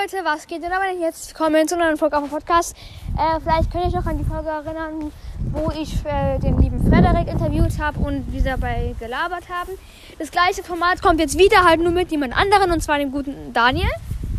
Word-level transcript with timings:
Leute, 0.00 0.24
was 0.24 0.46
geht 0.46 0.62
denn 0.62 0.72
aber 0.72 0.90
jetzt? 0.92 1.34
Kommen 1.34 1.54
wir 1.54 1.66
zu 1.66 1.74
einer 1.74 1.96
Folge 1.96 2.16
auf 2.16 2.22
dem 2.22 2.30
Podcast. 2.30 2.74
Äh, 3.18 3.40
vielleicht 3.40 3.70
könnt 3.70 3.84
ihr 3.84 3.88
euch 3.88 3.94
noch 3.94 4.06
an 4.06 4.18
die 4.18 4.24
Folge 4.24 4.48
erinnern, 4.48 5.12
wo 5.52 5.70
ich 5.72 5.92
äh, 6.06 6.38
den 6.38 6.58
lieben 6.58 6.80
Frederik 6.88 7.28
interviewt 7.28 7.78
habe 7.78 7.98
und 7.98 8.32
wir 8.32 8.42
dabei 8.42 8.94
gelabert 8.98 9.48
haben. 9.50 9.72
Das 10.18 10.30
gleiche 10.30 10.62
Format 10.62 11.02
kommt 11.02 11.20
jetzt 11.20 11.38
wieder, 11.38 11.64
halt 11.64 11.80
nur 11.80 11.92
mit 11.92 12.10
jemand 12.10 12.34
anderen 12.34 12.70
und 12.70 12.82
zwar 12.82 12.98
dem 12.98 13.10
guten 13.10 13.52
Daniel. 13.52 13.90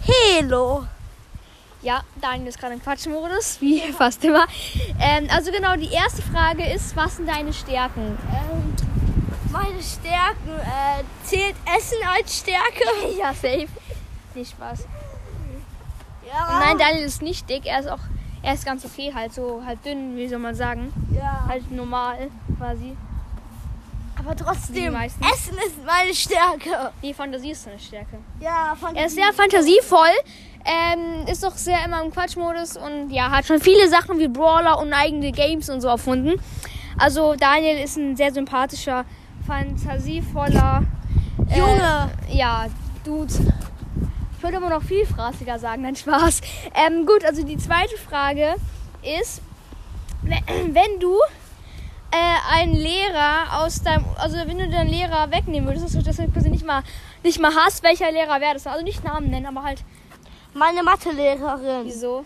Hello. 0.04 0.86
Ja, 1.84 2.02
Daniel 2.20 2.48
ist 2.48 2.60
gerade 2.60 2.74
im 2.74 2.82
Quatschmodus, 2.82 3.58
wie 3.62 3.82
fast 3.92 4.24
immer. 4.24 4.48
Ähm, 5.00 5.28
also 5.30 5.52
genau, 5.52 5.76
die 5.76 5.92
erste 5.92 6.24
Frage 6.24 6.66
ist, 6.72 6.96
was 6.96 7.18
sind 7.18 7.30
deine 7.30 7.54
Stärken? 7.54 8.18
Ähm, 8.32 8.76
meine 9.52 9.82
Stärken 9.84 10.60
äh, 10.60 11.04
zählt 11.24 11.56
Essen 11.78 11.98
als 12.16 12.40
Stärke. 12.40 12.84
ja, 13.20 13.34
safe. 13.34 13.68
Nicht 14.34 14.52
Spaß. 14.52 14.88
Ja. 16.32 16.60
Nein, 16.60 16.78
Daniel 16.78 17.06
ist 17.06 17.22
nicht 17.22 17.50
dick, 17.50 17.66
er 17.66 17.80
ist 17.82 17.90
auch, 17.90 18.00
er 18.42 18.54
ist 18.54 18.66
ganz 18.66 18.86
okay, 18.86 19.12
halt 19.14 19.34
so, 19.34 19.62
halt 19.66 19.86
dünn, 19.86 20.16
wie 20.16 20.28
soll 20.28 20.40
man 20.40 20.56
sagen. 20.56 20.94
Ja. 21.14 21.46
Halt 21.48 21.70
normal, 21.72 22.30
quasi. 22.58 22.96
Aber 24.18 24.36
trotzdem. 24.36 24.96
Essen 24.96 25.58
ist 25.66 25.84
meine 25.86 26.14
Stärke. 26.14 26.92
Die 27.02 27.14
Fantasie 27.14 27.52
ist 27.52 27.64
seine 27.64 27.80
Stärke. 27.80 28.20
Ja, 28.40 28.76
von 28.80 28.96
Er 28.96 29.08
ist 29.08 29.16
sehr 29.16 29.34
fantasievoll, 29.34 30.10
ähm, 30.64 31.26
ist 31.28 31.44
doch 31.44 31.56
sehr 31.56 31.84
immer 31.84 32.04
im 32.04 32.12
Quatschmodus 32.12 32.78
und 32.78 33.10
ja, 33.10 33.32
hat 33.32 33.46
schon 33.46 33.60
viele 33.60 33.90
Sachen 33.90 34.20
wie 34.20 34.28
Brawler 34.28 34.80
und 34.80 34.94
eigene 34.94 35.32
Games 35.32 35.70
und 35.70 35.82
so 35.82 35.88
erfunden. 35.88 36.40
Also 37.00 37.36
Daniel 37.36 37.84
ist 37.84 37.98
ein 37.98 38.16
sehr 38.16 38.32
sympathischer, 38.32 39.06
fantasievoller 39.48 40.84
äh, 41.50 41.58
Junge. 41.58 42.12
Ja, 42.30 42.68
Dude. 43.04 43.34
Ich 44.42 44.44
würde 44.44 44.58
immer 44.58 44.72
noch 44.72 44.82
viel 44.82 45.06
phrasiger 45.06 45.60
sagen, 45.60 45.84
nein 45.84 45.96
Spaß. 45.96 46.42
Ähm, 46.74 47.06
gut, 47.06 47.24
also 47.24 47.44
die 47.44 47.58
zweite 47.58 47.96
Frage 47.96 48.56
ist, 49.04 49.40
wenn 50.24 51.00
du 51.00 51.16
äh, 52.10 52.56
einen 52.56 52.74
Lehrer 52.74 53.62
aus 53.62 53.84
deinem, 53.84 54.04
also 54.18 54.38
wenn 54.38 54.58
du 54.58 54.68
deinen 54.68 54.90
Lehrer 54.90 55.30
wegnehmen 55.30 55.70
würdest, 55.70 55.86
dass 55.86 55.92
du 55.92 56.02
das 56.02 56.18
quasi 56.34 56.50
nicht 56.50 56.66
mal, 56.66 56.82
nicht 57.22 57.40
mal 57.40 57.54
hast, 57.54 57.84
welcher 57.84 58.12
Lehrer 58.12 58.42
wäre 58.42 58.56
das? 58.56 58.66
Also 58.66 58.84
nicht 58.84 59.04
Namen 59.04 59.30
nennen, 59.30 59.46
aber 59.46 59.62
halt 59.62 59.84
meine 60.56 60.82
Mathelehrerin. 60.82 61.86
wieso. 61.86 62.26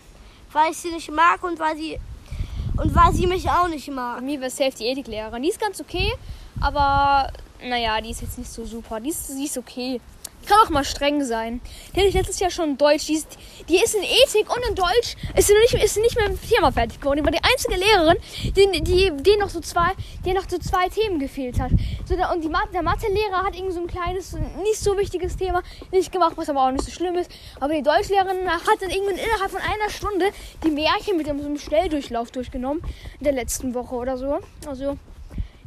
Weil 0.52 0.70
ich 0.70 0.78
sie 0.78 0.92
nicht 0.92 1.10
mag 1.10 1.42
und 1.42 1.58
weil 1.58 1.76
sie 1.76 2.00
und 2.78 2.94
weil 2.94 3.12
sie 3.12 3.26
mich 3.26 3.46
auch 3.50 3.68
nicht 3.68 3.90
mag. 3.90 4.22
mir 4.22 4.40
wäre 4.40 4.50
safe 4.50 4.72
die 4.74 4.86
Ethiklehrerin. 4.86 5.42
Die 5.42 5.50
ist 5.50 5.60
ganz 5.60 5.82
okay, 5.82 6.14
aber 6.62 7.30
naja, 7.62 8.00
die 8.00 8.08
ist 8.08 8.22
jetzt 8.22 8.38
nicht 8.38 8.50
so 8.50 8.64
super. 8.64 9.00
Die 9.00 9.10
ist, 9.10 9.28
die 9.28 9.44
ist 9.44 9.58
okay. 9.58 10.00
Kann 10.46 10.58
auch 10.64 10.70
mal 10.70 10.84
streng 10.84 11.24
sein. 11.24 11.60
Die 11.92 11.98
hatte 11.98 12.08
ich 12.08 12.14
letztes 12.14 12.38
Jahr 12.38 12.50
schon 12.50 12.70
in 12.70 12.78
Deutsch. 12.78 13.06
Die 13.06 13.14
ist, 13.14 13.36
die 13.68 13.82
ist 13.82 13.94
in 13.94 14.02
Ethik 14.02 14.48
und 14.54 14.64
in 14.68 14.74
Deutsch 14.76 15.16
ist 15.36 15.48
sie 15.48 15.54
nicht, 15.54 15.74
ist 15.74 15.94
sie 15.94 16.00
nicht 16.00 16.16
mehr 16.16 16.26
im 16.26 16.40
Thema 16.40 16.70
fertig 16.70 17.00
geworden. 17.00 17.18
Die 17.18 17.24
war 17.24 17.32
die 17.32 17.42
einzige 17.42 17.74
Lehrerin, 17.74 18.16
die, 18.44 18.82
die, 18.82 19.12
die 19.22 19.36
noch 19.38 19.48
so 19.48 19.60
zwei, 19.60 19.90
die 20.24 20.32
noch 20.32 20.48
so 20.48 20.58
zwei 20.58 20.88
Themen 20.88 21.18
gefehlt 21.18 21.58
hat. 21.58 21.72
So, 22.04 22.14
und 22.14 22.44
die, 22.44 22.50
der 22.72 22.82
Mathelehrer 22.82 23.42
hat 23.44 23.56
irgend 23.56 23.72
so 23.72 23.80
ein 23.80 23.88
kleines, 23.88 24.34
nicht 24.62 24.78
so 24.78 24.96
wichtiges 24.96 25.36
Thema 25.36 25.62
nicht 25.90 26.12
gemacht, 26.12 26.34
was 26.36 26.48
aber 26.48 26.66
auch 26.66 26.70
nicht 26.70 26.84
so 26.84 26.92
schlimm 26.92 27.16
ist. 27.16 27.30
Aber 27.58 27.74
die 27.74 27.82
Deutschlehrerin 27.82 28.48
hat 28.48 28.80
dann 28.80 28.90
irgendwann 28.90 29.16
innerhalb 29.16 29.50
von 29.50 29.60
einer 29.60 29.90
Stunde 29.90 30.26
die 30.62 30.70
Märchen 30.70 31.16
mit 31.16 31.26
so 31.26 31.32
einem 31.32 31.58
Schnelldurchlauf 31.58 32.30
durchgenommen. 32.30 32.82
In 33.18 33.24
der 33.24 33.32
letzten 33.32 33.74
Woche 33.74 33.96
oder 33.96 34.16
so. 34.16 34.38
Also, 34.66 34.96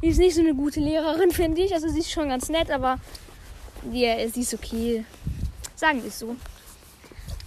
die 0.02 0.08
ist 0.08 0.18
nicht 0.18 0.34
so 0.34 0.40
eine 0.40 0.54
gute 0.54 0.80
Lehrerin, 0.80 1.30
finde 1.30 1.60
ich. 1.60 1.74
Also, 1.74 1.88
sie 1.88 1.98
ist 1.98 2.10
schon 2.10 2.30
ganz 2.30 2.48
nett, 2.48 2.70
aber 2.70 2.98
die, 3.82 4.30
sie 4.32 4.40
ist 4.42 4.54
okay. 4.54 5.04
Sagen 5.74 6.02
wir 6.02 6.08
es 6.08 6.18
so. 6.18 6.36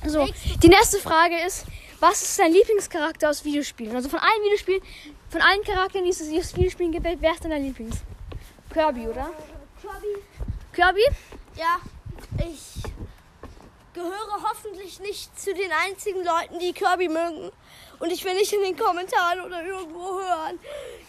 So, 0.05 0.27
die 0.61 0.67
nächste 0.67 0.99
Frage 0.99 1.37
ist, 1.45 1.65
was 1.99 2.21
ist 2.21 2.37
dein 2.37 2.51
Lieblingscharakter 2.51 3.29
aus 3.29 3.45
Videospielen? 3.45 3.95
Also 3.95 4.09
von 4.09 4.19
allen 4.19 4.43
Videospielen, 4.43 4.81
von 5.29 5.41
allen 5.41 5.63
Charakteren, 5.63 6.03
die 6.03 6.11
es 6.11 6.21
aus 6.21 6.55
Videospielen 6.55 6.91
gibt, 6.91 7.05
wer 7.05 7.31
ist 7.31 7.43
denn 7.43 7.51
dein 7.51 7.63
Lieblings? 7.63 7.97
Kirby, 8.73 9.07
oder? 9.07 9.31
Kirby? 10.73 11.05
Ja, 11.55 11.77
ich 12.39 12.83
gehöre 13.93 14.43
hoffentlich 14.43 14.99
nicht 14.99 15.39
zu 15.39 15.53
den 15.53 15.71
einzigen 15.71 16.23
Leuten, 16.23 16.59
die 16.59 16.73
Kirby 16.73 17.07
mögen. 17.07 17.51
Und 17.99 18.11
ich 18.11 18.25
will 18.25 18.33
nicht 18.33 18.51
in 18.51 18.61
den 18.61 18.75
Kommentaren 18.75 19.41
oder 19.41 19.63
irgendwo 19.63 20.19
hören, 20.19 20.59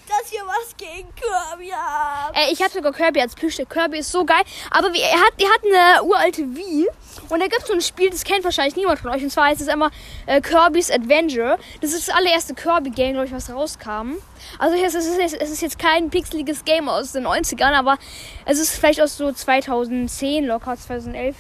dass 0.09 0.33
ihr 0.33 0.43
was 0.47 0.77
gegen 0.77 1.09
Kirby 1.15 1.71
habt. 1.71 2.37
Ey, 2.37 2.53
ich 2.53 2.61
habe 2.61 2.71
sogar 2.71 2.93
Kirby 2.93 3.21
als 3.21 3.35
Plüschtier. 3.35 3.67
Kirby 3.67 3.99
ist 3.99 4.11
so 4.11 4.25
geil. 4.25 4.43
Aber 4.71 4.93
wie, 4.93 5.01
er, 5.01 5.21
hat, 5.21 5.33
er 5.39 5.49
hat 5.49 5.61
eine 5.65 6.03
uralte 6.05 6.43
Wii. 6.55 6.89
Und 7.29 7.41
da 7.41 7.47
gibt 7.47 7.63
es 7.63 7.69
so 7.69 7.75
ein 7.75 7.81
Spiel, 7.81 8.11
das 8.11 8.25
kennt 8.25 8.45
wahrscheinlich 8.45 8.77
niemand 8.77 8.99
von 9.01 9.11
euch. 9.11 9.23
Und 9.23 9.31
zwar 9.31 9.47
heißt 9.47 9.61
es 9.61 9.69
immer 9.69 9.91
äh, 10.27 10.41
Kirby's 10.41 10.91
Adventure. 10.91 11.59
Das 11.81 11.93
ist 11.93 12.09
das 12.09 12.15
allererste 12.15 12.55
Kirby-Game, 12.55 13.13
glaube 13.13 13.27
ich, 13.27 13.33
was 13.33 13.51
rauskam. 13.51 14.15
Also 14.59 14.77
es 14.77 14.95
ist, 14.95 15.19
es 15.19 15.51
ist 15.51 15.63
jetzt 15.63 15.79
kein 15.79 16.11
pixeliges 16.11 16.65
Game 16.65 16.89
aus 16.89 17.13
den 17.13 17.27
90ern, 17.27 17.73
aber 17.73 17.99
es 18.45 18.59
ist 18.59 18.77
vielleicht 18.77 19.01
aus 19.01 19.17
so 19.17 19.33
2010, 19.33 20.45
locker 20.45 20.77
2011, 20.77 21.37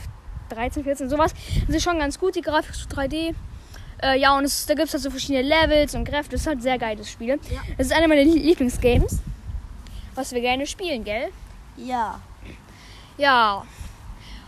13, 0.50 0.84
14, 0.84 1.08
sowas. 1.08 1.32
Das 1.66 1.76
ist 1.76 1.82
schon 1.82 1.98
ganz 1.98 2.19
gut, 2.19 2.34
die 2.34 2.42
Grafik 2.42 2.74
so 2.74 2.88
3D. 2.88 3.34
Äh, 4.03 4.19
ja, 4.19 4.37
und 4.37 4.44
es, 4.44 4.66
da 4.66 4.75
gibt 4.75 4.88
es 4.88 4.93
halt 4.94 5.03
so 5.03 5.10
verschiedene 5.10 5.43
Levels 5.43 5.94
und 5.94 6.05
Kräfte. 6.05 6.32
Das 6.32 6.43
ist 6.43 6.47
halt 6.47 6.59
ein 6.59 6.62
sehr 6.62 6.78
geiles 6.78 7.10
Spiel. 7.10 7.28
Ja. 7.28 7.60
Das 7.78 7.87
ist 7.87 7.93
einer 7.93 8.09
meiner 8.09 8.22
Lie- 8.22 8.38
Lieblingsgames. 8.43 9.19
Was 10.15 10.32
wir 10.32 10.41
gerne 10.41 10.66
spielen, 10.66 11.05
gell? 11.05 11.28
Ja. 11.77 12.21
Ja. 13.16 13.65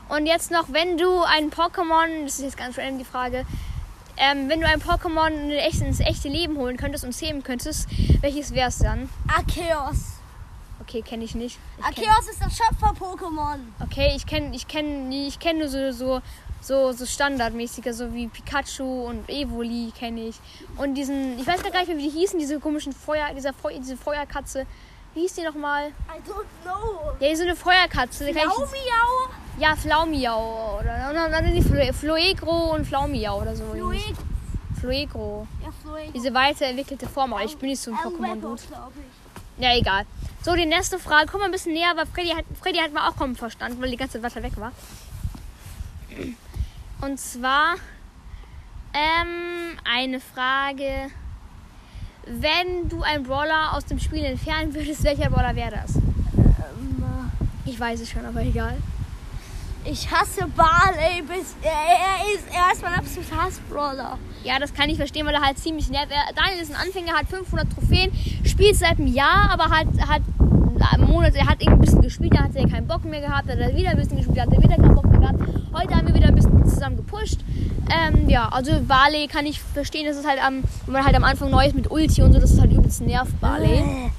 Und 0.09 0.27
jetzt 0.27 0.51
noch, 0.51 0.73
wenn 0.73 0.97
du 0.97 1.23
ein 1.23 1.51
Pokémon, 1.51 2.25
das 2.25 2.35
ist 2.35 2.43
jetzt 2.43 2.57
ganz 2.57 2.79
random 2.79 2.99
die 2.99 3.05
Frage, 3.05 3.45
ähm, 4.17 4.49
wenn 4.49 4.61
du 4.61 4.67
ein 4.69 4.81
Pokémon 4.81 5.29
in 5.29 5.51
echt, 5.51 5.81
ins 5.81 6.01
echte 6.01 6.29
Leben 6.29 6.57
holen 6.57 6.77
könntest 6.77 7.05
und 7.05 7.13
zähmen 7.13 7.43
könntest, 7.43 7.89
welches 8.21 8.55
wär's 8.55 8.79
dann? 8.79 9.09
Arceus. 9.29 10.13
Okay, 10.81 11.03
kenne 11.03 11.25
ich 11.25 11.35
nicht. 11.35 11.59
Ich 11.91 11.97
kenn, 11.97 12.09
Arceus 12.09 12.29
ist 12.31 12.41
das 12.41 12.57
Schöpfer-Pokémon. 12.57 13.59
okay, 13.83 14.13
ich 14.15 14.25
kenne 14.27 14.55
ich 14.55 14.69
kenn, 14.69 15.11
ich 15.11 15.39
kenn 15.41 15.59
nur 15.59 15.69
so, 15.69 15.91
so, 15.91 16.21
so, 16.67 16.93
so 16.93 17.07
standardmäßiger, 17.07 17.93
so 17.93 18.13
wie 18.13 18.27
Pikachu 18.27 19.05
und 19.07 19.29
Evoli 19.29 19.93
kenne 19.97 20.29
ich. 20.29 20.37
Und 20.77 20.95
diesen, 20.95 21.39
ich 21.39 21.47
weiß 21.47 21.63
gar 21.63 21.71
nicht 21.79 21.89
mehr, 21.89 21.97
wie 21.99 22.03
die 22.11 22.19
hießen, 22.19 22.39
diese 22.39 22.59
komischen 22.59 22.93
Feuer, 22.93 23.27
dieser 23.37 23.53
Feu, 23.53 23.73
diese 23.79 23.97
Feuerkatze. 23.97 24.67
Wie 25.15 25.21
hieß 25.21 25.35
die 25.35 25.43
nochmal? 25.45 25.89
I 25.89 26.21
don't 26.29 26.45
know. 26.65 27.13
Ja, 27.21 27.35
so 27.37 27.43
eine 27.45 27.57
Feuerkatze. 27.57 28.27
die 28.27 28.33
kann 28.33 28.49
ich- 28.51 28.59
Laumiau. 28.59 29.29
Ja, 29.59 29.75
Flaumiau 29.77 30.79
oder 30.81 31.09
und 31.09 31.33
dann, 31.33 31.55
die 31.55 31.63
Flo- 31.63 31.93
Floegro 31.95 32.75
und 32.75 32.85
Flaumiau 32.87 33.41
oder 33.41 33.57
so. 33.57 33.65
Fluid. 33.73 34.15
Floegro. 34.81 35.47
Ja, 35.65 35.69
Fluid. 35.83 36.15
Diese 36.15 36.35
weiterentwickelte 36.35 37.07
Form, 37.09 37.33
aber 37.33 37.45
ich 37.45 37.57
bin 37.57 37.71
nicht 37.71 37.81
so 37.81 37.91
ein 37.93 37.97
Pokémon-Dude. 37.97 38.61
Ja, 39.59 39.75
egal. 39.75 40.05
So, 40.45 40.55
die 40.55 40.67
nächste 40.67 40.99
Frage. 40.99 41.29
Komm 41.31 41.41
mal 41.41 41.47
ein 41.47 41.53
bisschen 41.53 41.73
näher, 41.73 41.93
weil 41.97 42.05
Freddy 42.07 42.29
hat, 42.31 42.45
Freddy 42.61 42.79
hat 42.81 42.93
mal 42.93 43.09
auch 43.09 43.17
kaum 43.17 43.35
verstanden, 43.37 43.81
weil 43.81 43.91
die 43.91 43.97
ganze 43.97 44.21
Zeit 44.21 44.31
weiter 44.35 44.43
weg 44.43 44.53
war. 44.59 44.73
Und 47.01 47.19
zwar 47.21 47.75
ähm, 48.95 49.77
eine 49.85 50.21
Frage. 50.21 51.11
Wenn 52.27 52.89
du 52.89 53.03
einen 53.03 53.23
Brawler 53.23 53.73
aus 53.75 53.85
dem 53.85 53.99
Spiel 54.01 54.25
entfernen 54.25 54.75
würdest, 54.75 55.05
welcher 55.05 55.31
Brawler 55.31 55.55
wäre 55.55 55.71
das? 55.83 55.97
Ähm, 55.97 57.31
Ich 57.65 57.79
weiß 57.79 58.01
es 58.01 58.11
schon, 58.11 58.25
aber 58.25 58.43
egal. 58.43 58.77
ich 59.85 60.11
hasse 60.11 60.47
Barley 60.57 61.23
bis. 61.23 61.55
Er, 61.63 61.71
er 61.71 62.35
ist, 62.35 62.45
er 62.53 62.73
ist 62.73 62.83
mein 62.83 62.95
absoluter 62.95 63.45
Hassbrawler. 63.45 64.19
Ja, 64.43 64.59
das 64.59 64.75
kann 64.75 64.89
ich 64.89 64.97
verstehen, 64.97 65.25
weil 65.27 65.35
er 65.35 65.43
halt 65.43 65.59
ziemlich 65.59 65.89
nervt. 65.89 66.11
Er- 66.11 66.33
Daniel 66.35 66.61
ist 66.63 66.75
ein 66.75 66.81
Anfänger, 66.85 67.13
hat 67.13 67.29
500 67.29 67.71
Trophäen, 67.73 68.11
spielt 68.45 68.75
seit 68.77 68.99
einem 68.99 69.07
Jahr, 69.07 69.49
aber 69.53 69.65
hat, 69.71 69.87
hat 70.09 70.23
einen 70.93 71.05
Monat, 71.09 71.35
er 71.37 71.47
hat 71.47 71.61
irgendwie 71.63 71.79
ein 71.79 71.81
bisschen 71.81 72.03
gespielt, 72.03 72.35
da 72.35 72.43
hat 72.45 72.57
er 72.57 72.69
keinen 72.69 72.87
Bock 72.89 73.05
mehr 73.05 73.21
gehabt, 73.21 73.49
dann 73.49 73.59
hat 73.61 73.71
er 73.71 73.77
wieder 73.77 73.91
ein 73.91 73.97
bisschen 73.99 74.17
gespielt, 74.17 74.41
hat 74.41 74.53
er 74.53 74.63
wieder 74.63 74.77
keinen 74.77 74.95
Bock 74.95 75.05
mehr 75.07 75.21
gehabt. 75.21 75.41
Heute 75.73 75.95
haben 75.95 76.07
wir 76.09 76.15
wieder 76.15 76.29
ein 76.29 76.35
bisschen 76.35 76.46
zusammen 76.77 76.97
gepusht. 76.97 77.41
Ähm, 77.91 78.29
ja, 78.29 78.49
also 78.49 78.81
Barley 78.81 79.27
kann 79.27 79.47
ich 79.47 79.61
verstehen, 79.61 80.07
das 80.07 80.17
ist 80.17 80.27
halt 80.27 80.43
am, 80.43 80.63
wenn 80.85 80.93
man 80.93 81.05
halt 81.05 81.17
am 81.17 81.25
Anfang 81.25 81.51
neu 81.51 81.67
ist 81.67 81.75
mit 81.75 81.91
Ulti 81.91 82.23
und 82.23 82.33
so, 82.33 82.39
das 82.39 82.53
ist 82.53 82.61
halt 82.61 82.73
übelst 82.73 83.01
nervt, 83.01 83.39
Barley. 83.41 84.11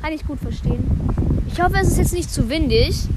Kann 0.00 0.12
ich 0.12 0.26
gut 0.26 0.40
verstehen. 0.40 0.84
Ich 1.52 1.60
hoffe, 1.60 1.76
es 1.80 1.88
ist 1.88 1.98
jetzt 1.98 2.12
nicht 2.12 2.30
zu 2.30 2.48
windig. 2.48 3.08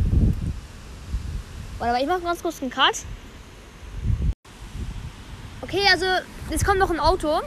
Warte 1.78 1.94
mal, 1.94 2.02
ich 2.02 2.08
mache 2.08 2.22
ganz 2.22 2.42
kurz 2.42 2.62
einen 2.62 2.72
Cut. 2.72 3.04
Okay, 5.62 5.82
also 5.92 6.06
jetzt 6.50 6.66
kommt 6.66 6.80
noch 6.80 6.90
ein 6.90 7.00
Auto. 7.00 7.42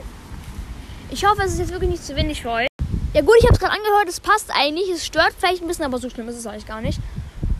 Ich 1.09 1.25
hoffe, 1.25 1.43
es 1.43 1.53
ist 1.53 1.59
jetzt 1.59 1.71
wirklich 1.71 1.91
nicht 1.91 2.03
zu 2.03 2.15
windig 2.15 2.41
für 2.41 2.51
euch. 2.51 2.67
Ja 3.13 3.21
gut, 3.21 3.35
ich 3.39 3.45
habe 3.45 3.53
es 3.53 3.59
gerade 3.59 3.73
angehört, 3.73 4.07
es 4.07 4.19
passt 4.19 4.49
eigentlich. 4.51 4.89
Es 4.89 5.05
stört 5.05 5.33
vielleicht 5.37 5.61
ein 5.61 5.67
bisschen, 5.67 5.85
aber 5.85 5.99
so 5.99 6.09
schlimm 6.09 6.27
ist 6.29 6.37
es 6.37 6.47
eigentlich 6.47 6.65
gar 6.65 6.81
nicht. 6.81 6.99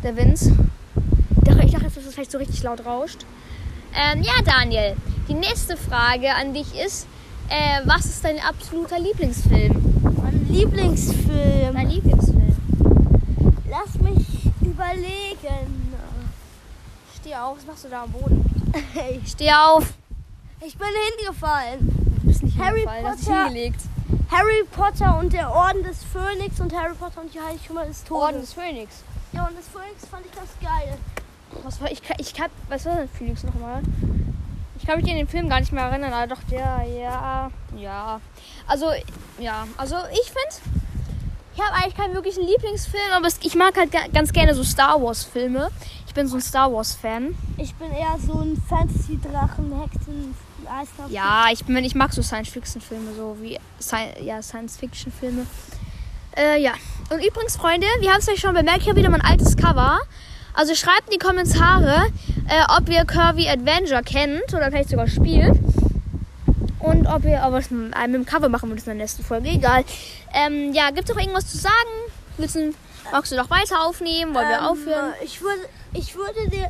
Der 0.03 0.15
Wind. 0.15 0.39
Ich 0.41 1.43
dachte, 1.43 1.65
ich 1.65 1.71
dachte, 1.71 1.85
dass 1.85 1.97
es 2.13 2.15
vielleicht 2.15 2.31
so 2.31 2.37
richtig 2.37 2.63
laut 2.63 2.85
rauscht. 2.85 3.25
Ähm, 3.95 4.21
ja, 4.23 4.33
Daniel, 4.45 4.95
die 5.27 5.33
nächste 5.33 5.77
Frage 5.77 6.33
an 6.33 6.53
dich 6.53 6.75
ist, 6.79 7.07
äh, 7.49 7.81
was 7.85 8.05
ist 8.05 8.23
dein 8.23 8.39
absoluter 8.39 8.99
Lieblingsfilm? 8.99 10.01
Mein 10.21 10.47
Lieblingsfilm. 10.49 11.73
Dein 11.73 11.89
Lieblingsfilm? 11.89 12.55
Lass 13.69 13.95
mich 14.01 14.25
überlegen. 14.61 15.93
Steh 17.19 17.35
auf, 17.35 17.57
was 17.57 17.65
machst 17.65 17.85
du 17.85 17.89
da 17.89 18.03
am 18.03 18.11
Boden? 18.11 18.49
Hey, 18.93 19.21
Steh 19.27 19.51
auf. 19.51 19.85
ich 20.65 20.75
bin 20.77 20.87
hingefallen. 21.17 21.79
Du 22.21 22.27
bist 22.27 22.41
nicht 22.43 22.57
Harry 22.57 22.79
hingefallen, 22.79 23.05
hast 23.07 23.19
dich 23.19 23.27
Potter. 23.27 23.43
hingelegt. 23.45 23.81
Harry 24.31 24.63
Potter 24.71 25.19
und 25.19 25.31
der 25.33 25.51
Orden 25.51 25.83
des 25.83 26.03
Phönix 26.03 26.59
und 26.59 26.73
Harry 26.73 26.95
Potter 26.95 27.21
und 27.21 27.31
die 27.33 27.39
Heiligtümer 27.39 27.85
des 27.85 28.03
Todes. 28.03 28.23
Orden 28.23 28.41
des 28.41 28.53
Phönix. 28.53 29.03
Der 29.31 29.43
Orden 29.43 29.55
des 29.55 29.67
Phönix 29.67 30.05
fand 30.09 30.25
ich 30.25 30.31
ganz 30.31 30.49
geil. 30.59 30.97
Was 31.63 31.79
war 31.81 31.91
ich? 31.91 32.01
kann- 32.01 32.17
Ich 32.19 32.33
kann. 32.33 32.49
Was 32.69 32.85
war 32.85 32.95
denn 32.95 33.09
Phoenix 33.09 33.43
nochmal? 33.43 33.81
Ich 34.79 34.85
kann 34.87 34.99
mich 34.99 35.09
an 35.09 35.15
den 35.17 35.27
Film 35.27 35.47
gar 35.49 35.59
nicht 35.61 35.71
mehr 35.71 35.85
erinnern, 35.85 36.11
aber 36.11 36.27
doch 36.35 36.43
der, 36.51 36.83
ja, 36.99 37.49
ja. 37.77 38.19
Also, 38.67 38.87
ja, 39.39 39.65
also 39.77 39.95
ich 40.11 40.27
finde, 40.27 40.81
ich 41.55 41.61
habe 41.61 41.73
eigentlich 41.75 41.95
keinen 41.95 42.13
wirklichen 42.13 42.45
Lieblingsfilm, 42.45 43.11
aber 43.15 43.27
es, 43.27 43.39
ich 43.43 43.55
mag 43.55 43.77
halt 43.77 43.91
ga- 43.93 44.07
ganz 44.13 44.33
gerne 44.33 44.53
so 44.53 44.63
Star 44.63 45.01
Wars 45.01 45.23
Filme. 45.23 45.69
Ich 46.07 46.13
bin 46.13 46.27
so 46.27 46.35
ein 46.35 46.41
Star 46.41 46.71
Wars 46.71 46.93
Fan. 46.95 47.33
Ich 47.57 47.73
bin 47.75 47.91
eher 47.93 48.17
so 48.19 48.39
ein 48.41 48.61
Fantasy-Drachen, 48.67 49.71
Hexen, 49.81 50.35
Eister. 50.69 51.05
Ja, 51.09 51.45
ich 51.51 51.63
bin, 51.63 51.77
ich 51.77 51.95
mag 51.95 52.11
so 52.13 52.21
Science 52.21 52.49
Fiction 52.49 52.81
Filme, 52.81 53.13
so 53.15 53.37
wie 53.41 53.57
Sci 53.79 53.95
ja, 54.21 54.41
Science 54.41 54.75
Fiction 54.77 55.11
Filme. 55.11 55.45
Äh, 56.35 56.61
ja. 56.61 56.73
Und 57.09 57.23
übrigens, 57.23 57.55
Freunde, 57.55 57.87
wir 57.99 58.11
haben 58.11 58.19
es 58.19 58.27
euch 58.27 58.39
schon 58.39 58.53
bemerkt, 58.53 58.81
ich 58.81 58.89
habe 58.89 58.97
wieder 58.99 59.09
mein 59.09 59.21
altes 59.21 59.55
Cover. 59.55 59.99
Also 60.53 60.75
schreibt 60.75 61.05
in 61.07 61.13
die 61.13 61.25
Kommentare, 61.25 62.07
äh, 62.47 62.63
ob 62.77 62.87
ihr 62.89 63.05
Kirby 63.05 63.47
Adventure 63.49 64.03
kennt 64.03 64.53
oder 64.53 64.69
vielleicht 64.69 64.89
sogar 64.89 65.07
spielt. 65.07 65.57
Und 66.79 67.07
ob 67.07 67.23
ihr 67.25 67.41
aber 67.41 67.57
was 67.57 67.71
mit 67.71 67.93
einem 67.95 68.25
Cover 68.25 68.49
machen 68.49 68.69
würdet 68.69 68.85
in 68.85 68.91
der 68.97 69.03
nächsten 69.05 69.23
Folge. 69.23 69.49
Egal. 69.49 69.83
Ähm, 70.33 70.73
ja, 70.73 70.89
gibt 70.89 71.09
es 71.09 71.15
noch 71.15 71.21
irgendwas 71.21 71.47
zu 71.49 71.57
sagen? 71.57 71.73
Willst 72.37 72.55
du, 72.55 72.73
magst 73.11 73.31
du 73.31 73.35
noch 73.37 73.49
weiter 73.49 73.83
aufnehmen? 73.85 74.33
Wollen 74.35 74.49
wir 74.49 74.57
Ähm, 74.57 74.65
aufhören? 74.65 75.13
Ich 75.23 75.41
würde, 75.41 75.61
ich 75.93 76.15
würde 76.15 76.49
dir 76.49 76.67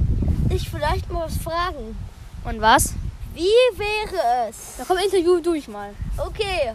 dich 0.52 0.70
vielleicht 0.70 1.12
mal 1.12 1.26
was 1.26 1.38
fragen. 1.38 1.98
Und 2.46 2.62
was? 2.62 2.94
Wie 3.34 3.42
wäre 3.78 4.48
es? 4.50 4.76
Da 4.78 4.84
komm, 4.88 4.98
Interview 4.98 5.40
durch 5.40 5.68
mal. 5.68 5.90
Okay. 6.18 6.74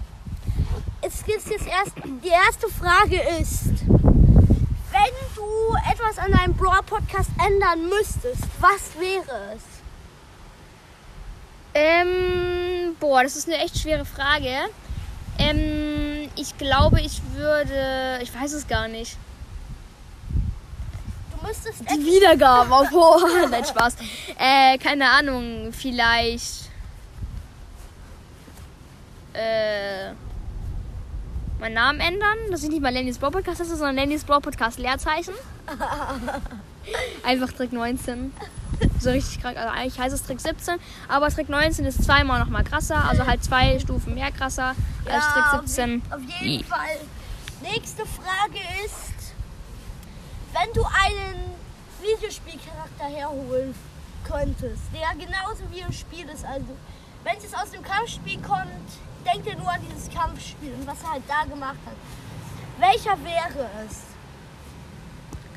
Jetzt 1.02 1.24
gibt's 1.24 1.48
jetzt 1.48 1.66
erst. 1.68 1.92
Die 2.24 2.28
erste 2.28 2.68
Frage 2.68 3.20
ist, 3.40 3.84
wenn 4.98 5.34
du 5.34 5.76
etwas 5.90 6.18
an 6.18 6.32
deinem 6.32 6.54
Brawl 6.54 6.82
Podcast 6.84 7.30
ändern 7.44 7.88
müsstest, 7.88 8.42
was 8.60 8.98
wäre 8.98 9.54
es? 9.54 9.62
Ähm, 11.74 12.96
boah, 12.98 13.22
das 13.22 13.36
ist 13.36 13.48
eine 13.48 13.58
echt 13.58 13.78
schwere 13.78 14.04
Frage. 14.04 14.52
Ähm, 15.38 16.28
ich 16.34 16.56
glaube, 16.58 17.00
ich 17.00 17.20
würde. 17.34 18.18
Ich 18.22 18.34
weiß 18.34 18.52
es 18.52 18.66
gar 18.66 18.88
nicht. 18.88 19.16
Du 21.30 21.46
müsstest 21.46 21.82
Die 21.90 22.04
Wiedergaben 22.04 22.72
auf 22.72 22.88
oh, 22.92 23.20
Nein, 23.50 23.64
Spaß. 23.64 23.96
Äh, 24.38 24.78
keine 24.78 25.08
Ahnung, 25.08 25.72
vielleicht. 25.72 26.68
Äh. 29.34 30.12
Meinen 31.60 31.74
Namen 31.74 32.00
ändern, 32.00 32.36
dass 32.50 32.62
ich 32.62 32.68
nicht 32.70 32.80
mal 32.82 32.92
Lennys 32.92 33.18
Brawl 33.18 33.30
Podcast 33.32 33.60
heiße, 33.60 33.76
sondern 33.76 33.96
Lennys 33.96 34.24
Brawl 34.24 34.40
Podcast 34.40 34.78
Leerzeichen. 34.78 35.34
Einfach 37.24 37.52
Trick 37.52 37.72
19. 37.72 38.32
So 39.00 39.10
richtig 39.10 39.40
krank. 39.40 39.56
Also 39.56 39.70
eigentlich 39.70 39.98
heißt 39.98 40.14
es 40.14 40.22
Trick 40.22 40.40
17, 40.40 40.76
aber 41.08 41.28
Trick 41.30 41.48
19 41.48 41.84
ist 41.84 42.04
zweimal 42.04 42.38
noch 42.40 42.48
mal 42.48 42.62
krasser, 42.62 43.04
also 43.08 43.26
halt 43.26 43.42
zwei 43.42 43.78
Stufen 43.80 44.14
mehr 44.14 44.30
krasser 44.30 44.74
als 45.10 45.24
Trick 45.32 45.54
auf 45.54 45.66
17. 45.66 45.90
je- 46.08 46.14
Auf 46.14 46.20
jeden 46.42 46.64
Fall. 46.64 46.78
Nächste 47.62 48.02
Frage 48.06 48.58
ist, 48.86 49.34
wenn 50.52 50.72
du 50.74 50.84
einen 50.84 51.50
Videospielcharakter 52.00 53.04
herholen 53.06 53.74
könntest, 54.24 54.82
der 54.94 55.10
genauso 55.26 55.64
wie 55.72 55.80
im 55.80 55.92
Spiel 55.92 56.28
ist, 56.28 56.44
also 56.44 56.66
wenn 57.24 57.36
es 57.38 57.52
aus 57.54 57.70
dem 57.72 57.82
Kampfspiel 57.82 58.40
kommt, 58.40 58.68
denk 59.32 59.44
dir 59.44 59.56
nur 59.56 59.70
an 59.70 59.80
dieses 59.88 60.08
Kampfspiel 60.12 60.72
und 60.74 60.86
was 60.86 61.02
er 61.02 61.12
halt 61.12 61.22
da 61.28 61.42
gemacht 61.44 61.76
hat. 61.84 61.96
Welcher 62.78 63.16
wäre 63.24 63.68
es? 63.86 64.02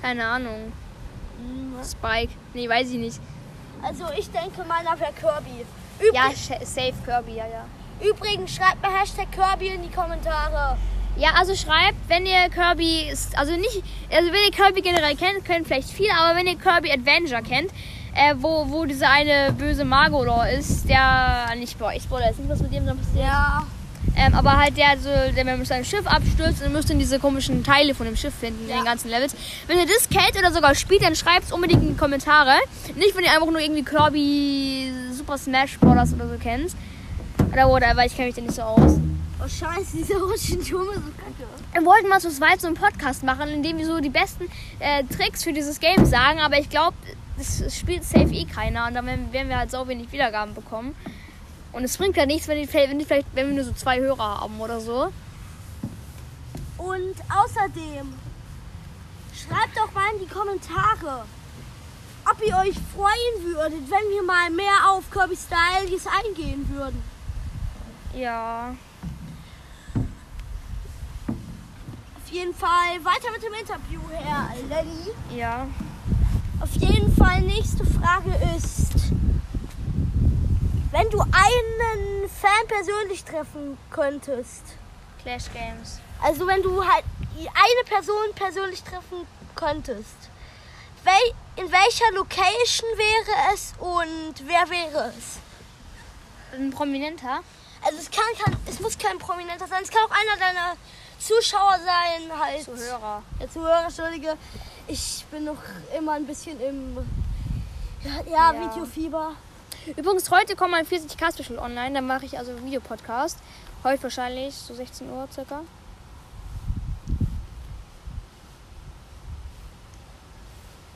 Keine 0.01 0.25
Ahnung. 0.25 0.71
Spike. 1.83 2.33
Nee, 2.53 2.68
weiß 2.68 2.89
ich 2.89 2.97
nicht. 2.97 3.19
Also 3.81 4.06
ich 4.18 4.29
denke, 4.29 4.63
meiner 4.68 5.00
wäre 5.00 5.12
Kirby. 5.13 5.65
Übrig, 6.00 6.13
Ja, 6.13 6.65
Safe 6.65 6.94
Kirby, 7.06 7.35
ja, 7.35 7.45
ja. 7.47 7.65
Übrigens, 8.07 8.56
schreibt 8.56 8.81
mal 8.81 8.91
Hashtag 9.00 9.31
Kirby 9.31 9.68
in 9.68 9.83
die 9.83 9.89
Kommentare. 9.89 10.77
Ja, 11.18 11.33
also 11.35 11.56
schreibt, 11.56 11.97
wenn 12.07 12.25
ihr 12.25 12.50
Kirby, 12.50 13.09
ist, 13.12 13.38
also 13.38 13.56
nicht, 13.56 13.83
also 14.12 14.31
wenn 14.31 14.44
ihr 14.45 14.51
Kirby 14.51 14.81
generell 14.81 15.15
kennt, 15.15 15.44
kennt 15.45 15.68
vielleicht 15.68 15.89
viele, 15.89 16.13
aber 16.13 16.38
wenn 16.38 16.47
ihr 16.47 16.57
Kirby 16.57 16.91
Adventure 16.91 17.41
kennt, 17.41 17.71
äh, 18.15 18.35
wo, 18.37 18.69
wo 18.69 18.85
dieser 18.85 19.09
eine 19.09 19.53
böse 19.53 19.85
Magolor 19.85 20.47
ist, 20.47 20.87
der, 20.89 21.53
nicht, 21.57 21.77
boah, 21.79 21.93
ich 21.93 22.03
spoilere 22.03 22.29
jetzt 22.29 22.39
nicht, 22.39 22.49
was 22.49 22.59
mit 22.59 22.73
dem 22.73 22.85
dann 22.85 22.97
passiert. 22.97 23.25
Ja. 23.25 23.63
Ähm, 24.15 24.33
aber 24.33 24.57
halt 24.57 24.75
der 24.77 24.97
so, 24.99 25.09
der 25.33 25.45
mit 25.57 25.67
seinem 25.67 25.85
Schiff 25.85 26.05
abstürzt 26.05 26.61
und 26.63 26.73
müsst 26.73 26.89
dann 26.89 26.99
diese 26.99 27.17
komischen 27.19 27.63
Teile 27.63 27.95
von 27.95 28.05
dem 28.05 28.17
Schiff 28.17 28.33
finden 28.33 28.63
in 28.65 28.69
Ja. 28.69 28.75
den 28.77 28.85
ganzen 28.85 29.09
Levels. 29.09 29.33
Wenn 29.67 29.77
ihr 29.79 29.85
das 29.85 30.09
kennt 30.09 30.37
oder 30.37 30.51
sogar 30.51 30.75
spielt, 30.75 31.01
dann 31.03 31.15
schreibt 31.15 31.45
es 31.45 31.51
unbedingt 31.53 31.81
in 31.83 31.89
die 31.89 31.95
Kommentare. 31.97 32.55
Nicht, 32.95 33.15
wenn 33.15 33.23
ihr 33.23 33.31
einfach 33.31 33.47
nur 33.49 33.59
irgendwie 33.61 33.83
Kirby 33.83 34.91
Super 35.13 35.37
Smash 35.37 35.79
Bros. 35.79 36.13
oder 36.13 36.27
so 36.27 36.35
kennt. 36.41 36.71
Oder 37.53 37.69
whatever, 37.69 38.05
ich 38.05 38.13
kenne 38.15 38.27
mich 38.27 38.35
da 38.35 38.41
nicht 38.41 38.55
so 38.55 38.61
aus. 38.63 38.97
Oh 39.43 39.47
scheiße, 39.47 39.97
dieser 39.97 40.19
rutschen 40.19 40.63
Turm 40.63 40.89
ist 40.89 40.95
so 40.95 41.11
kacke. 41.17 41.47
Wir 41.73 41.85
wollten 41.85 42.09
mal 42.09 42.19
zu 42.19 42.29
zweit 42.29 42.59
so 42.59 42.67
einen 42.67 42.75
Podcast 42.75 43.23
machen, 43.23 43.47
in 43.49 43.63
dem 43.63 43.77
wir 43.77 43.85
so 43.85 43.99
die 44.01 44.09
besten 44.09 44.45
äh, 44.79 45.03
Tricks 45.05 45.43
für 45.43 45.53
dieses 45.53 45.79
Game 45.79 46.05
sagen, 46.05 46.39
aber 46.41 46.59
ich 46.59 46.69
glaube, 46.69 46.95
das 47.41 47.75
spielt 47.75 48.03
safe 48.03 48.33
eh 48.33 48.45
keiner 48.45 48.88
und 48.88 48.93
dann 48.93 49.05
werden 49.33 49.49
wir 49.49 49.57
halt 49.57 49.71
so 49.71 49.88
wenig 49.88 50.11
Wiedergaben 50.11 50.53
bekommen. 50.53 50.95
Und 51.71 51.83
es 51.83 51.97
bringt 51.97 52.17
ja 52.17 52.25
nichts, 52.25 52.47
wenn, 52.47 52.61
die, 52.61 52.71
wenn, 52.73 52.99
die 52.99 53.05
vielleicht, 53.05 53.27
wenn 53.33 53.47
wir 53.47 53.55
nur 53.55 53.63
so 53.63 53.71
zwei 53.71 53.99
Hörer 53.99 54.41
haben 54.41 54.59
oder 54.59 54.79
so. 54.79 55.11
Und 56.77 57.15
außerdem, 57.29 58.13
schreibt 59.33 59.77
doch 59.77 59.91
mal 59.93 60.13
in 60.13 60.19
die 60.19 60.27
Kommentare, 60.27 61.25
ob 62.29 62.47
ihr 62.47 62.55
euch 62.57 62.75
freuen 62.95 63.55
würdet, 63.55 63.89
wenn 63.89 64.11
wir 64.11 64.23
mal 64.23 64.49
mehr 64.49 64.89
auf 64.89 65.09
Kirby 65.09 65.35
Styles 65.35 66.05
eingehen 66.07 66.67
würden. 66.69 67.01
Ja. 68.13 68.75
Auf 72.15 72.31
jeden 72.31 72.53
Fall 72.53 73.03
weiter 73.03 73.31
mit 73.31 73.44
dem 73.44 73.53
Interview, 73.53 74.01
Herr 74.11 74.49
Lenny. 74.69 75.11
Ja. 75.35 75.67
Auf 76.61 76.75
jeden 76.75 77.15
Fall, 77.15 77.41
nächste 77.41 77.83
Frage 77.85 78.29
ist, 78.55 78.91
wenn 80.91 81.09
du 81.09 81.19
einen 81.21 82.30
Fan 82.30 82.68
persönlich 82.68 83.23
treffen 83.23 83.77
könntest, 83.89 84.61
Clash 85.23 85.45
Games. 85.53 85.99
also 86.21 86.45
wenn 86.45 86.61
du 86.61 86.83
halt 86.85 87.03
eine 87.35 87.83
Person 87.89 88.33
persönlich 88.35 88.83
treffen 88.83 89.25
könntest, 89.56 90.15
wel 91.03 91.63
in 91.63 91.71
welcher 91.71 92.11
Location 92.13 92.89
wäre 92.95 93.53
es 93.53 93.73
und 93.80 94.47
wer 94.47 94.69
wäre 94.69 95.11
es? 95.18 95.39
Ein 96.53 96.69
Prominenter? 96.69 97.41
Also 97.83 97.97
es 97.97 98.11
kann, 98.11 98.23
kann 98.37 98.56
es 98.68 98.80
muss 98.80 98.97
kein 98.99 99.18
Prominenter 99.18 99.68
sein, 99.68 99.81
es 99.81 99.89
kann 99.89 100.03
auch 100.07 100.11
einer 100.11 100.37
deiner 100.39 100.77
Zuschauer 101.18 101.80
sein, 101.83 102.39
halt. 102.39 102.65
Zuhörer. 102.65 103.23
Ja, 103.39 103.49
Zuhörer, 103.49 103.85
Entschuldige. 103.85 104.37
Ich 104.92 105.24
bin 105.31 105.45
noch 105.45 105.56
immer 105.98 106.12
ein 106.12 106.28
bisschen 106.28 106.60
im 106.60 106.98
ja, 108.04 108.30
ja. 108.30 108.54
Videofieber. 108.54 109.36
Übrigens, 109.95 110.30
heute 110.30 110.54
kommt 110.57 110.71
mein 110.71 110.86
40k 110.86 111.33
Special 111.33 111.60
online. 111.60 111.94
Da 111.94 112.02
mache 112.02 112.26
ich 112.26 112.38
also 112.38 112.52
Videopodcast. 112.62 113.40
Heute 113.86 114.04
wahrscheinlich 114.04 114.54
so 114.54 114.74
16 114.74 115.10
Uhr 115.10 115.30
circa. 115.31 115.62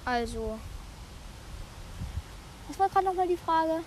Also. 0.03 0.59
Was 2.67 2.77
war 2.79 2.89
gerade 2.89 3.05
nochmal 3.05 3.29
die 3.29 3.37
Frage? 3.37 3.79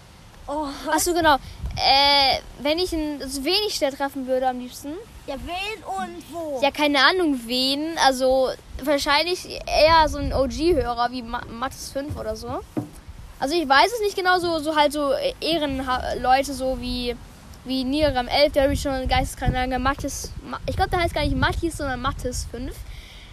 Oh, 0.46 0.68
Achso, 0.90 1.12
genau. 1.12 1.34
Äh, 1.76 2.40
wenn 2.60 2.78
ich 2.78 2.94
einen, 2.94 3.20
also 3.20 3.44
wen 3.44 3.62
ich 3.66 3.78
da 3.78 3.90
treffen 3.90 4.26
würde 4.26 4.48
am 4.48 4.58
liebsten? 4.58 4.94
Ja, 5.28 5.34
wen 5.44 5.84
und 5.84 6.24
wo? 6.32 6.60
Ja, 6.62 6.70
keine 6.70 6.98
Ahnung 7.04 7.38
wen. 7.46 7.96
Also 8.04 8.50
wahrscheinlich 8.82 9.46
eher 9.66 10.08
so 10.08 10.18
ein 10.18 10.32
OG-Hörer 10.32 11.10
wie 11.12 11.22
Ma 11.22 11.42
Mattes 11.50 11.90
5 11.90 12.16
oder 12.16 12.34
so. 12.36 12.60
Also 13.40 13.54
ich 13.54 13.68
weiß 13.68 13.92
es 13.92 14.00
nicht 14.00 14.16
genau, 14.16 14.38
so, 14.40 14.58
so 14.58 14.74
halt 14.74 14.92
so 14.92 15.12
Ehrenleute, 15.40 16.52
so 16.54 16.80
wie, 16.80 17.14
wie 17.64 17.84
Niram 17.84 18.26
11, 18.26 18.52
der 18.52 18.62
habe 18.64 18.72
ich 18.72 18.80
schon 18.82 19.06
geisteskrank. 19.06 19.54
Mattes, 19.78 20.32
Ma 20.44 20.58
ich 20.66 20.74
glaube, 20.76 20.90
der 20.90 21.00
heißt 21.00 21.14
gar 21.14 21.22
nicht 21.24 21.36
Mattis, 21.36 21.76
sondern 21.76 22.00
Mattes 22.00 22.46
5. 22.50 22.72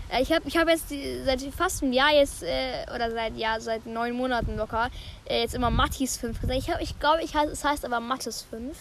Äh, 0.09 0.21
Ich 0.21 0.31
habe 0.31 0.47
ich 0.47 0.57
hab 0.57 0.67
jetzt 0.69 0.91
die, 0.91 1.21
seit 1.25 1.41
fast 1.55 1.81
einem 1.81 1.93
Jahr 1.93 2.13
jetzt, 2.13 2.43
äh, 2.43 2.85
oder 2.93 3.09
seit, 3.11 3.35
ja, 3.37 3.59
seit 3.59 3.85
neun 3.87 4.13
Monaten 4.13 4.57
locker, 4.57 4.89
äh, 5.27 5.41
jetzt 5.41 5.55
immer 5.55 5.71
Mattis 5.71 6.17
5 6.17 6.39
gesagt. 6.39 6.59
Ich, 6.59 6.69
hab- 6.69 6.81
ich 6.81 6.99
glaube, 6.99 7.23
ich, 7.23 7.33
es 7.33 7.63
heißt 7.63 7.83
aber 7.85 7.99
Mattes 7.99 8.45
5. 8.49 8.77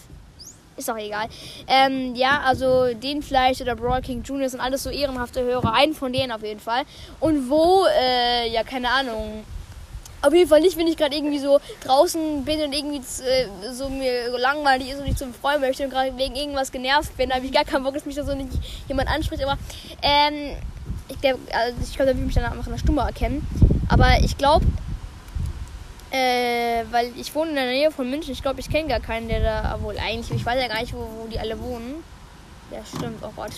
Ist 0.77 0.89
auch 0.89 0.97
egal. 0.97 1.27
Ähm, 1.67 2.15
ja, 2.15 2.41
also 2.45 2.93
den 2.93 3.21
vielleicht 3.21 3.61
oder 3.61 3.75
Brawl 3.75 4.01
King 4.01 4.23
Jr. 4.23 4.49
sind 4.49 4.59
alles 4.59 4.83
so 4.83 4.89
ehrenhafte 4.89 5.41
Hörer. 5.41 5.73
Einen 5.73 5.93
von 5.93 6.11
denen 6.11 6.31
auf 6.31 6.43
jeden 6.43 6.59
Fall. 6.59 6.83
Und 7.21 7.49
wo, 7.49 7.85
äh, 7.85 8.49
ja, 8.51 8.63
keine 8.63 8.89
Ahnung. 8.89 9.45
Auf 10.21 10.33
jeden 10.33 10.49
Fall 10.49 10.59
nicht, 10.59 10.75
wenn 10.77 10.87
ich 10.87 10.97
gerade 10.97 11.15
irgendwie 11.15 11.39
so 11.39 11.59
draußen 11.85 12.43
bin 12.43 12.61
und 12.61 12.73
irgendwie 12.73 12.97
äh, 12.97 13.73
so 13.73 13.87
mir 13.89 14.31
so 14.31 14.37
langweilig 14.37 14.89
ist 14.89 14.99
und 14.99 15.05
ich 15.05 15.15
zum 15.15 15.33
Freund 15.33 15.61
möchte 15.61 15.83
und 15.83 15.91
gerade 15.91 16.17
wegen 16.17 16.35
irgendwas 16.35 16.71
genervt 16.71 17.15
bin. 17.15 17.29
Da 17.29 17.35
habe 17.35 17.45
ich 17.45 17.53
gar 17.53 17.63
keinen 17.63 17.83
Bock, 17.83 17.93
dass 17.93 18.05
mich 18.05 18.15
da 18.15 18.25
so 18.25 18.33
nicht 18.33 18.49
jemand 18.87 19.07
anspricht. 19.07 19.43
Aber 19.43 19.57
ähm, 20.01 20.57
ich 21.07 21.21
glaube, 21.21 21.39
also 21.53 21.77
ich 21.81 21.95
glaube, 21.95 22.11
da 22.11 22.17
will 22.17 22.25
mich 22.25 22.35
dann 22.35 22.45
einfach 22.45 22.67
eine 22.67 22.79
Stimme 22.79 23.01
erkennen. 23.01 23.47
Aber 23.87 24.17
ich 24.21 24.37
glaube, 24.37 24.65
äh, 26.15 26.85
weil 26.91 27.11
ich 27.17 27.33
wohne 27.35 27.49
in 27.49 27.55
der 27.55 27.65
Nähe 27.65 27.91
von 27.91 28.09
München. 28.09 28.31
Ich 28.31 28.41
glaube, 28.41 28.59
ich 28.59 28.69
kenne 28.69 28.87
gar 28.87 29.01
keinen, 29.01 29.27
der 29.27 29.41
da, 29.41 29.77
wohl 29.81 29.97
eigentlich, 29.97 30.39
ich 30.39 30.45
weiß 30.45 30.61
ja 30.61 30.67
gar 30.67 30.79
nicht, 30.79 30.93
wo, 30.93 30.99
wo 30.99 31.27
die 31.27 31.39
alle 31.39 31.59
wohnen. 31.59 32.03
Ja, 32.71 32.79
stimmt, 32.85 33.21
oh 33.21 33.31
Gott. 33.35 33.51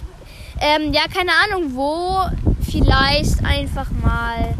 Ähm, 0.59 0.91
ja, 0.91 1.03
keine 1.13 1.31
Ahnung, 1.43 1.75
wo. 1.75 2.23
Vielleicht 2.69 3.45
einfach 3.45 3.89
mal 3.91 4.55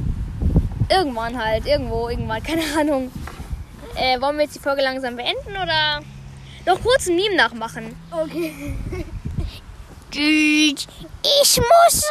irgendwann 0.89 1.43
halt, 1.43 1.65
irgendwo, 1.65 2.09
irgendwann, 2.09 2.43
keine 2.43 2.61
Ahnung. 2.79 3.11
Äh, 3.95 4.21
wollen 4.21 4.37
wir 4.37 4.43
jetzt 4.43 4.55
die 4.55 4.59
Folge 4.59 4.83
langsam 4.83 5.15
beenden 5.15 5.51
oder 5.51 6.01
noch 6.65 6.81
kurz 6.81 7.07
ein 7.07 7.15
Meme 7.15 7.35
nachmachen? 7.35 7.95
Okay. 8.11 8.75
Dude, 10.11 10.81
ich 11.41 11.57
muss 11.57 12.03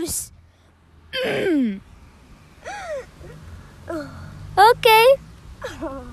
raus. 0.00 0.32
Okay. 4.56 5.06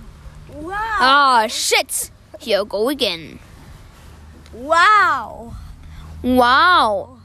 Wow. 0.50 0.98
Ah, 1.00 1.48
shit. 1.48 2.10
Here 2.40 2.66
go 2.66 2.90
again. 2.90 3.40
Wow. 4.52 5.54
Wow. 6.24 7.18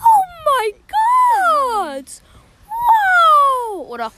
Oh 0.00 0.22
my 0.46 0.72
god. 0.88 2.04
Wow. 2.66 3.84
Oder 3.86 4.10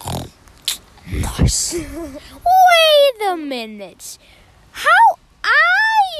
nice. 1.10 1.74
Wait 2.46 3.28
a 3.28 3.36
minute. 3.36 4.16
How 4.72 5.19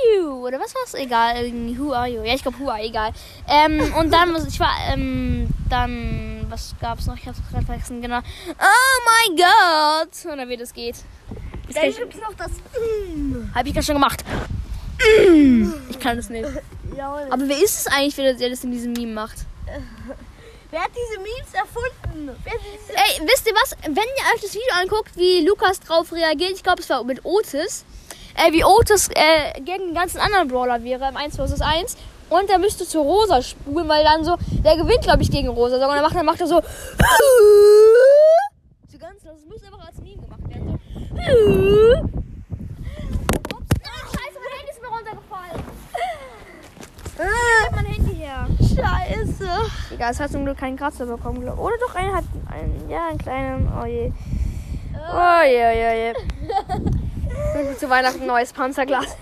you? 0.04 0.47
Oder 0.47 0.59
was 0.61 0.75
war's? 0.75 0.95
Egal. 0.95 1.45
irgendwie, 1.45 1.78
Who 1.78 1.92
are 1.92 2.09
you? 2.09 2.23
Ja, 2.23 2.35
ich 2.35 2.42
glaube, 2.42 2.59
who 2.59 2.69
are 2.69 2.80
egal. 2.83 3.12
Ähm, 3.49 3.95
und 3.95 4.12
dann 4.12 4.33
muss 4.33 4.47
ich 4.47 4.59
war, 4.61 4.75
ähm, 4.92 5.49
dann, 5.69 6.47
was 6.49 6.75
gab's 6.80 7.07
noch? 7.07 7.16
Ich 7.16 7.26
hab's 7.26 7.38
gerade 7.50 7.66
vergessen, 7.66 8.00
genau. 8.00 8.19
Oh 8.49 9.28
my 9.28 9.37
god. 9.37 10.33
Oder 10.33 10.49
wie 10.49 10.57
das 10.57 10.73
geht. 10.73 10.97
Das 11.66 11.75
Dann 11.75 11.83
kann 11.83 11.90
ich, 11.90 11.97
gibt's 11.99 12.21
noch 12.21 12.35
das. 12.35 12.50
Mm. 12.50 13.54
hab 13.54 13.66
ich 13.66 13.73
gerade 13.73 13.87
schon 13.87 13.95
gemacht. 13.95 14.25
Ich 15.88 15.99
kann 15.99 16.16
das 16.16 16.28
nicht. 16.28 16.47
Aber 17.30 17.49
wer 17.49 17.62
ist 17.62 17.80
es 17.80 17.87
eigentlich, 17.87 18.16
wer 18.19 18.35
der 18.35 18.50
das 18.50 18.64
in 18.64 18.73
diesem 18.73 18.92
Meme 18.92 19.12
macht? 19.12 19.38
Wer 20.71 20.83
hat 20.83 20.90
diese 20.90 21.21
Memes 21.21 21.52
erfunden? 21.52 22.30
Diese 22.45 22.97
Ey, 22.97 23.28
wisst 23.28 23.45
ihr 23.49 23.54
was? 23.54 23.76
Wenn 23.83 23.97
ihr 23.97 24.35
euch 24.35 24.40
das 24.40 24.54
Video 24.54 24.73
anguckt, 24.80 25.16
wie 25.16 25.45
Lukas 25.45 25.80
drauf 25.80 26.12
reagiert, 26.12 26.52
ich 26.52 26.62
glaube, 26.62 26.80
es 26.80 26.88
war 26.88 27.02
mit 27.02 27.25
Otis, 27.25 27.85
äh, 28.37 28.52
wie 28.52 28.64
Otis 28.64 29.08
äh, 29.08 29.60
gegen 29.60 29.84
einen 29.84 29.94
ganzen 29.94 30.18
anderen 30.20 30.49
Brawler 30.49 30.82
wäre 30.84 31.08
im 31.08 31.16
1 31.16 31.37
vs 31.37 31.60
1 31.60 31.96
und 32.30 32.49
der 32.49 32.58
müsste 32.58 32.87
zu 32.87 33.00
Rosa 33.00 33.42
spulen, 33.42 33.88
weil 33.88 34.04
dann 34.04 34.25
so, 34.25 34.37
der 34.64 34.76
gewinnt, 34.76 35.02
glaube 35.02 35.22
ich, 35.22 35.30
gegen 35.30 35.49
Rosa. 35.49 35.75
Und 35.76 35.80
dann 35.82 36.02
macht, 36.02 36.14
dann 36.14 36.26
macht 36.26 36.40
er 36.40 36.46
so. 36.46 36.60
So 38.88 38.99
ganz, 38.99 39.22
das 39.22 39.44
muss 39.49 39.62
einfach 39.62 39.87
als 39.87 39.99
Meme 39.99 40.22
gemacht 40.22 40.49
werden. 40.49 40.78
So. 41.08 41.12
Ups, 43.56 43.68
nein, 43.82 44.04
scheiße, 44.06 44.38
mein 44.38 44.52
Handy 44.56 44.70
ist 44.70 44.80
mir 44.82 44.88
runtergefallen. 44.88 45.62
Gib 47.16 47.76
mein 47.76 47.84
Handy 47.87 48.14
her. 48.16 48.46
Scheiße. 48.60 49.49
Egal, 49.94 50.10
es 50.12 50.20
hat 50.20 50.30
zum 50.32 50.44
Glück 50.44 50.58
keinen 50.58 50.76
Kratzer 50.76 51.06
bekommen. 51.06 51.40
glaub- 51.40 51.58
Oder 51.58 51.76
doch, 51.78 51.94
einer 51.94 52.14
hat 52.14 52.25
einen, 52.50 52.88
ja, 52.88 53.08
einen 53.08 53.18
kleinen. 53.18 53.72
Oh 53.80 53.84
je. 53.87 54.12
Oh 54.94 55.42
je, 55.44 55.66
oh 55.66 55.75
je, 55.75 55.87
oh 55.88 55.94
je. 55.94 56.90
Zu 57.78 57.88
Weihnachten 57.90 58.22
ein 58.22 58.26
neues 58.26 58.52
Panzerglas. 58.52 59.16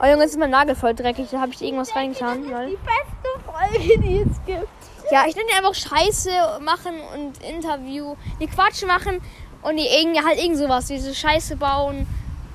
Oh 0.00 0.04
Junge, 0.06 0.22
jetzt 0.22 0.32
ist 0.32 0.38
mein 0.38 0.50
Nagel 0.50 0.74
voll 0.74 0.94
dreckig. 0.94 1.28
Da 1.30 1.40
habe 1.40 1.52
ich 1.52 1.62
irgendwas 1.62 1.94
reingetan. 1.96 2.42
Die 2.42 2.48
Lol. 2.50 2.76
beste 2.84 3.30
Folge, 3.44 3.98
die 4.00 4.18
es 4.18 4.44
gibt. 4.46 4.68
Ja, 5.10 5.24
ich 5.26 5.34
nenne 5.36 5.48
einfach 5.56 5.74
Scheiße 5.74 6.30
machen 6.60 6.94
und 7.14 7.42
Interview. 7.42 8.16
Die 8.40 8.46
Quatsch 8.46 8.84
machen 8.84 9.20
und 9.62 9.76
die 9.76 9.86
irgendwie 9.86 10.20
halt 10.24 10.38
irgend 10.38 10.58
sowas. 10.58 10.86
Diese 10.86 11.14
Scheiße 11.14 11.56
bauen 11.56 12.06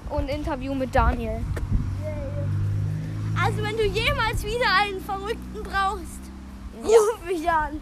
und 0.10 0.30
Interview 0.30 0.74
mit 0.76 0.94
Daniel. 0.94 1.42
Also, 3.44 3.64
wenn 3.64 3.76
du 3.78 3.86
jemals 3.86 4.44
wieder 4.44 4.68
einen 4.82 5.02
Verrückten 5.04 5.64
brauchst, 5.64 6.22
Ja. 6.84 6.98
ruf 6.98 7.26
mich 7.26 7.50
an. 7.50 7.82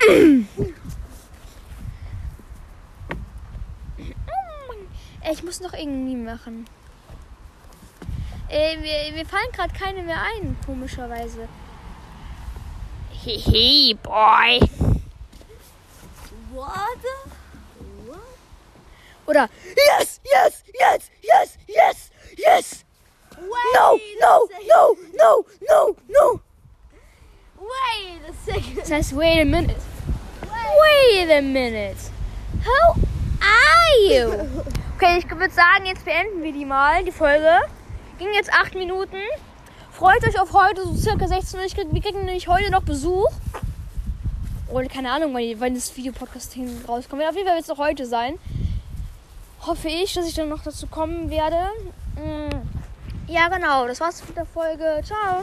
Oh 3.98 4.68
Mann. 4.68 4.78
Ey, 5.17 5.17
ich 5.30 5.42
muss 5.42 5.60
noch 5.60 5.72
irgendwie 5.72 6.16
machen. 6.16 6.66
Ey, 8.48 8.78
mir, 8.78 9.12
mir 9.12 9.26
fallen 9.26 9.52
gerade 9.52 9.74
keine 9.74 10.02
mehr 10.02 10.22
ein, 10.22 10.56
komischerweise. 10.64 11.48
Hehe, 13.10 13.94
boy. 13.96 14.60
What? 16.50 16.98
What? 18.06 18.18
Oder 19.26 19.50
yes, 19.76 20.20
yes, 20.24 20.64
yes, 20.80 21.10
yes, 21.20 21.58
yes, 21.66 22.10
yes. 22.36 22.84
Wait 23.36 23.74
No, 23.74 24.00
no, 24.20 24.48
no, 24.66 24.96
no, 25.18 25.44
no, 25.68 25.96
no. 26.08 26.40
Wait 27.58 28.22
a 28.28 28.32
second. 28.44 28.78
Das 28.78 28.90
heißt, 28.90 29.16
wait 29.16 29.42
a 29.42 29.44
minute. 29.44 29.76
Wait 30.42 31.30
a 31.30 31.42
minute. 31.42 31.98
How 32.64 32.94
are 33.42 34.08
you? 34.08 34.64
Okay, 35.00 35.18
ich 35.18 35.30
würde 35.30 35.54
sagen, 35.54 35.86
jetzt 35.86 36.04
beenden 36.04 36.42
wir 36.42 36.52
die 36.52 36.64
mal, 36.64 37.04
die 37.04 37.12
Folge. 37.12 37.60
Ging 38.18 38.26
jetzt 38.34 38.52
acht 38.52 38.74
Minuten. 38.74 39.18
Freut 39.92 40.26
euch 40.26 40.40
auf 40.40 40.52
heute, 40.52 40.82
so 40.82 40.92
circa 40.92 41.28
16 41.28 41.60
Uhr. 41.60 41.66
Krieg, 41.66 41.86
wir 41.92 42.02
kriegen 42.02 42.24
nämlich 42.24 42.48
heute 42.48 42.68
noch 42.72 42.82
Besuch. 42.82 43.30
Oder 44.66 44.88
keine 44.88 45.12
Ahnung, 45.12 45.34
wann, 45.34 45.74
das 45.74 45.96
Videopodcast 45.96 46.58
rauskommt. 46.88 47.22
Auf 47.22 47.36
jeden 47.36 47.46
Fall 47.46 47.54
wird 47.54 47.62
es 47.62 47.68
noch 47.68 47.78
heute 47.78 48.06
sein. 48.06 48.40
Hoffe 49.60 49.86
ich, 49.86 50.14
dass 50.14 50.26
ich 50.26 50.34
dann 50.34 50.48
noch 50.48 50.64
dazu 50.64 50.88
kommen 50.88 51.30
werde. 51.30 51.68
Mm. 52.16 53.30
Ja, 53.30 53.48
genau. 53.50 53.86
Das 53.86 54.00
war's 54.00 54.26
mit 54.26 54.36
der 54.36 54.46
Folge. 54.46 55.00
Ciao. 55.04 55.36